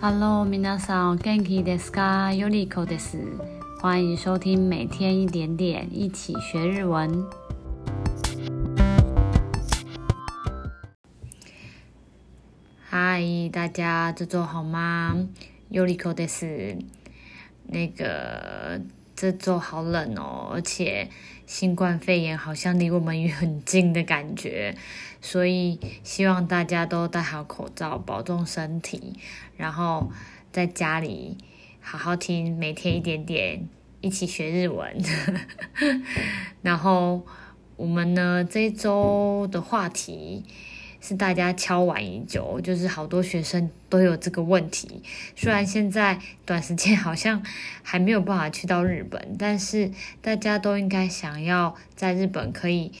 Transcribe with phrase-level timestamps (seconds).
[0.00, 2.32] Hello，皆さん、元気ですか？
[2.32, 3.18] よりこです。
[3.80, 7.24] 欢迎收听每天一点点，一起学日文。
[12.88, 15.16] 嗨，大家这周好吗？
[15.70, 16.78] よりこです。
[17.68, 18.80] 那个
[19.21, 21.07] 这周好冷哦，而且
[21.45, 24.75] 新冠肺炎好像离我们也很近的感觉。
[25.21, 29.13] 所以希望大家都戴好口罩，保重身体，
[29.57, 30.11] 然后
[30.51, 31.37] 在家里
[31.79, 33.69] 好好听，每天一点点，
[34.01, 34.97] 一起学日文。
[36.63, 37.23] 然后
[37.75, 40.43] 我们呢，这一周的话题
[41.01, 45.01] 是大家敲碗已久，就是好多学生都有这个问题。
[45.35, 47.43] 虽然现在短时间好像
[47.83, 52.93] 还没有办法去到日本，但是大家都应该想要在日本可以。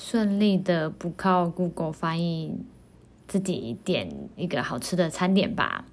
[0.00, 2.56] 顺利的不靠 Google 翻译，
[3.26, 5.86] 自己点一个好吃的餐点吧，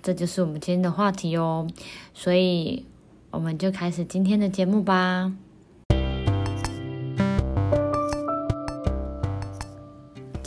[0.00, 1.66] 这就是我们今天的话题哦。
[2.14, 2.86] 所以
[3.32, 5.32] 我们就开始今天的节目吧。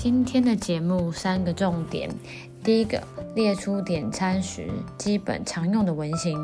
[0.05, 2.07] 今天的节目三个重点：
[2.63, 3.01] 第一个，
[3.33, 6.37] 列出点餐时基本常用的文型；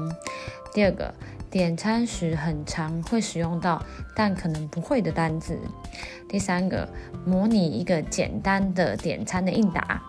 [0.73, 1.13] 第二个，
[1.51, 5.59] 点餐时很常会使用到但可能不会的单字。
[6.27, 6.89] 第三个，
[7.23, 10.01] 模拟一个简单的点餐的应答。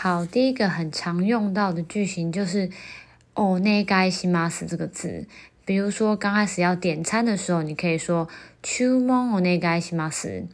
[0.00, 2.70] 好，第一个很常用到的句型就是“
[3.34, 5.26] お愿いします”这个字。
[5.64, 8.28] 比如说，刚开始要点餐的时候，你可以说“
[8.62, 10.44] 注文お愿いします”。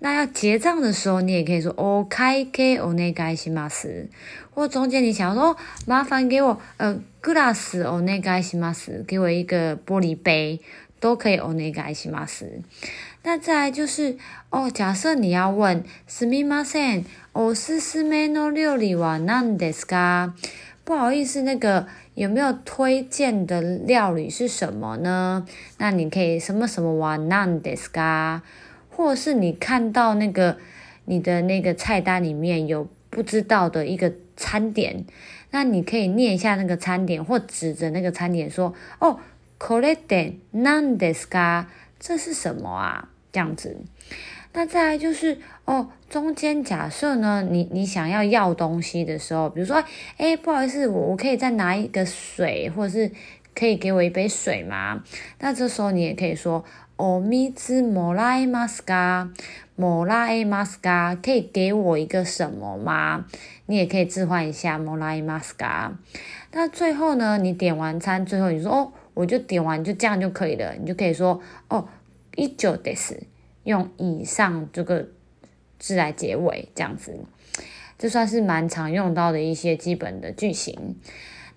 [0.00, 4.08] 那要结账的时候，你也可以说“お会计お愿いします”。
[4.52, 5.56] 或中间你想要说“
[5.86, 10.60] 麻烦给我呃グラスお愿いします”，给我一个玻璃杯，
[11.00, 12.62] 都可以“お愿いします”。
[13.26, 14.16] 那再来就是
[14.50, 20.32] 哦，假设你要问“すみません、おすすめの料理は何ですか？”
[20.84, 25.46] 不好意思，那个有没有推荐的料理是什么呢？
[25.78, 28.40] 那你可以什么什么は何ですか？
[28.90, 30.58] 或是你看到那个
[31.04, 35.04] 你的那个菜单里面有不知道的一个餐点，
[35.52, 39.18] 那你可以念一下那个餐点，或指着那个餐点说：“哦，
[39.58, 41.66] これって何ですか？
[42.00, 43.76] 这是什么啊？” 这样子。
[44.54, 49.82] 那再来就是哦，中间假设呢，你你想要要东西的时候，比如说，
[50.18, 53.10] 哎，不好意思，我我可以再拿一个水，或者是
[53.54, 55.02] 可以给我一杯水吗？
[55.40, 56.64] 那这时候你也可以说，
[56.98, 59.30] お水もらえますか？
[59.78, 61.16] もらえますか？
[61.22, 63.24] 可以给我一个什么吗？
[63.64, 65.92] 你也可以置换一下，もらえますか？
[66.52, 71.88] 那最后呢，你点完餐，最后你说，哦，我就点完，就这样就可以了，你就可以说，哦，
[72.36, 73.18] 以上です。
[73.64, 75.06] 用以上这个
[75.78, 77.14] 字来结尾，这样子，
[77.96, 80.96] 这算是蛮常用到的一些基本的句型。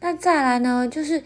[0.01, 1.23] 那再来呢，就是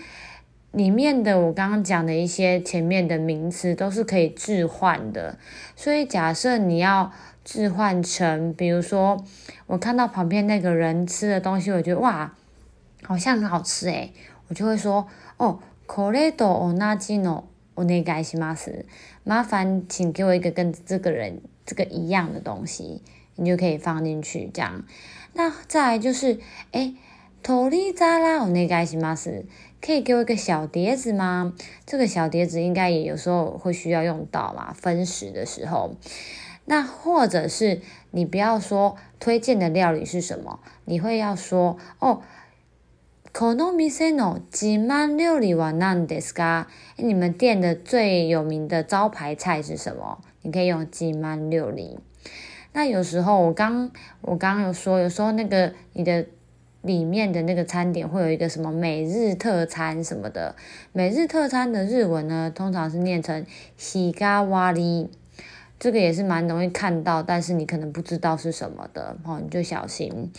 [0.72, 5.38] 里面的我刚刚讲的一些前面的名词都是可以置换的。
[5.76, 7.12] 所以假设你要
[7.44, 9.26] 置换成，比如说
[9.68, 12.34] 我看到旁边那个人吃的东西，我觉得哇，
[13.04, 14.14] 好像很好吃诶，
[14.48, 15.06] 我就会说
[15.36, 17.44] 哦，これと同じの
[17.76, 18.86] お愿いします。
[19.24, 23.02] 麻烦，请给我一个跟这个人这个一样的东西，
[23.36, 24.50] 你就可以放进去。
[24.54, 24.84] 这样，
[25.34, 26.40] 那再来就是，
[26.72, 26.96] 诶，
[27.42, 29.46] 取り皿お愿いします，
[29.82, 31.54] 可以给我一个小碟子吗？
[31.86, 35.96] 这个小碟子应该也有时候会需要用到嘛，分食的时候。
[36.66, 42.22] 那或者是你不要说推荐的料理是什么，你会要说哦。
[43.34, 46.66] この店の自慢料理は何ですか？
[46.98, 50.18] 你们店的最有名的招牌菜是什么？
[50.42, 52.00] 你可以用自慢料理。
[52.74, 53.92] 那有时候我刚
[54.22, 56.26] 我刚刚有说，有时候那个你的
[56.82, 60.56] 里面的那个餐点会有一个什么每日特餐什么的。
[60.92, 63.46] 每日特餐的日文呢，通常是念成日
[63.78, 65.08] 替わり。
[65.80, 70.30] 这个也是蛮容易看到，但是你可能不知道是什么的，哦，你就小心。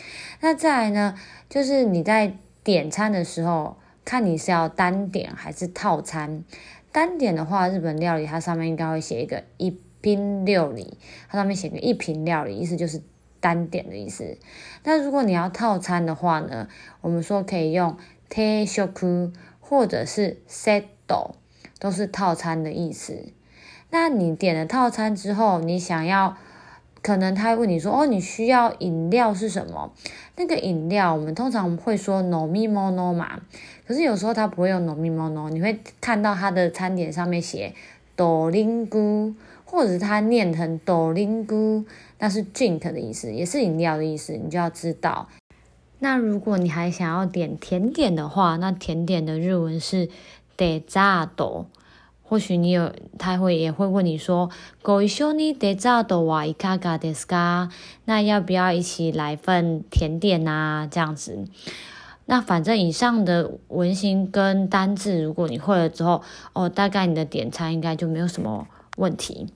[0.41, 1.15] 那再来呢，
[1.49, 2.37] 就是你在。
[2.65, 6.45] 点餐的时候，看你是要单点还是套餐。
[6.93, 10.99] 单点的话，日本料理它上面应该会写一个一品料理，
[11.29, 13.03] 它上面写个一品料理，意思就是
[13.39, 14.39] 单点的意思。
[14.85, 16.69] 那如果你要套餐的话呢，
[17.01, 17.97] 我们说可以用
[18.29, 18.89] 定食
[19.61, 21.33] 或者是セット，
[21.79, 23.33] 都是套餐的意思。
[23.91, 26.37] 那你点了套餐之后，你想要
[27.06, 29.94] 可能他会问你说：“哦，你需要饮料是什么？”
[30.38, 33.40] 那个饮料我们通常会说 “nomimono” 嘛，
[33.86, 37.76] 可是有时候他不会用 “nomimono”，你会看到他的餐点上面写
[38.18, 39.36] “doringu”，
[39.66, 41.86] 或者是他念成 “doringu”，
[42.18, 45.30] 那是 drink 的意思，也是饮料的意思，你就要知道。
[46.00, 50.10] 那如果你还想要点甜点的话，那甜点的日文是
[50.58, 51.66] “dessert”。
[52.25, 54.51] 或许你有，他会也会问你说，
[54.85, 57.71] ご一绪にデザートはいかがですか？
[58.05, 60.87] 那要不要一起来份甜点啊？
[60.89, 61.45] 这样子。
[62.27, 69.49] 那反正以上的文型跟单字，如果你会了之后，哦，大概你的点餐应该就没有什么问题。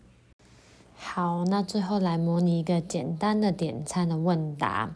[0.96, 4.90] 好，那最后来模拟一个简单的点餐的问答。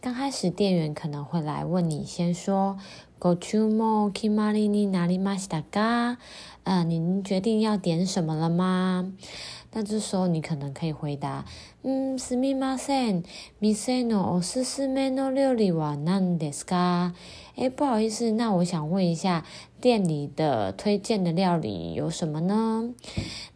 [0.00, 2.76] 刚开始店员可能会来问你，先说。
[3.20, 6.18] ご注文お决まりになりましたか？
[6.64, 9.12] 呃，您决定要点什么了吗？
[9.72, 11.44] 那这时候你可能可以回答，
[11.82, 13.24] 嗯，すみません。
[13.60, 17.14] 店のおすすめの料理は何ですか？
[17.60, 19.46] 哎，不好意思，那我想问一下，
[19.80, 22.90] 店里的推荐的料理有什么呢？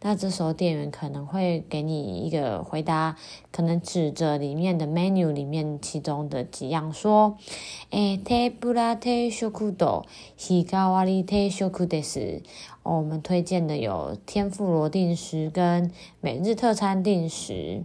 [0.01, 3.15] 那这时候店员可能会给你一个回答，
[3.51, 7.37] 可能指着里面的 menu 里面其中的几样说，
[7.91, 12.41] 哎，天ぷら定食と日替わり定食です。
[12.81, 17.83] 哦，我们推荐的有天妇罗定食跟每日特餐定食。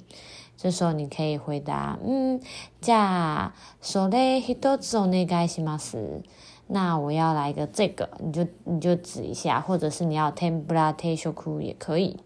[0.61, 2.41] 这时候你可以回答，嗯，
[2.81, 3.53] じゃあ
[3.83, 6.23] それ一つお愿いします。
[6.69, 12.19] 那我要来个这个，你就你就指一下，或者是你要天ぷら定食也可以。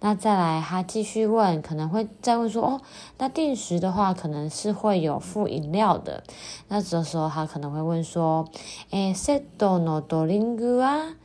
[0.00, 2.80] 那再来，他继续问，可能会再问说，哦，
[3.18, 6.22] 那定食的话，可能是会有附饮料的。
[6.68, 8.48] 那这时候他可能会问说，
[8.90, 11.16] 诶，セットのドリンク啊？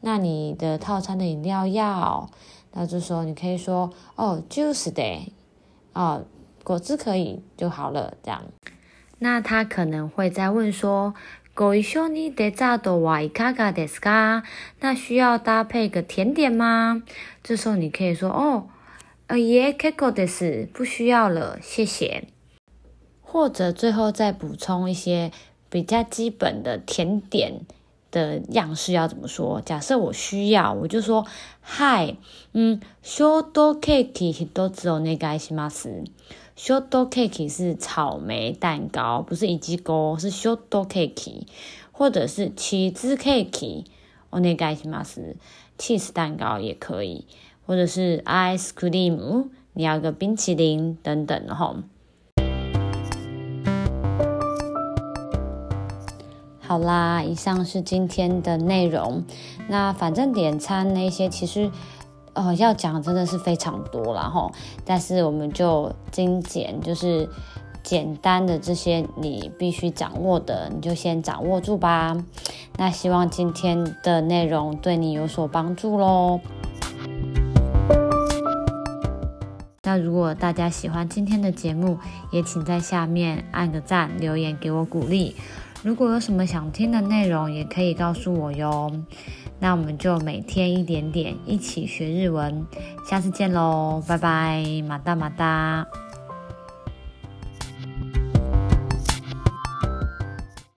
[0.00, 2.28] 那你的套餐的饮料要？
[2.72, 5.28] 那这时候你可以说，哦，ジュースで。
[5.96, 6.24] 哦，
[6.64, 8.44] 果汁可以就好了，这样。
[9.18, 11.14] 那他可能会再问说，
[11.54, 14.42] ご一绪にデザートはいかがですか？
[14.80, 17.02] 那需要搭配个甜点吗？
[17.42, 18.64] 这时候你可以说，哦，
[19.28, 22.24] 呃，いえ、结构です，不需要了，谢谢。
[23.20, 25.30] 或者最后再补充一些
[25.70, 27.60] 比较基本的甜点
[28.11, 29.61] 的样式要怎么说？
[29.61, 31.25] 假设我需要，我就说
[31.63, 32.15] Hi，
[32.53, 36.03] 嗯，short cake 都只有那个西马斯。
[36.57, 41.43] short cake 是草莓蛋糕，不是一及糕，是 short cake，
[41.91, 43.85] 或者是 cheese cake，
[44.31, 45.35] お願いします。
[45.77, 47.25] cheese 蛋糕也可以，
[47.67, 51.75] 或者是 ice cream，你要个冰淇淋等等，哈、
[56.67, 59.23] 好啦，以上是今天的内容。
[59.69, 61.71] 那反正点餐那些，其实
[62.33, 64.51] 呃要讲真的是非常多了哈。
[64.83, 67.29] 但是我们就精简，就是
[67.83, 72.17] 简单的这些你必须掌握的，你就先掌握住吧。
[72.75, 76.41] 那希望今天的内容对你有所帮助喽。
[79.83, 81.97] 那如果大家喜欢今天的节目，
[82.29, 85.33] 也请在下面按个赞，留言给我鼓励。
[85.83, 88.91] 如果有什么想听的内容，也可以告诉我哟。
[89.59, 92.65] 那我们就每天一点点，一起学日文。
[93.09, 95.87] 下次见喽，拜拜，马达马达。